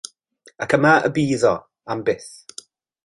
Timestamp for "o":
1.53-1.53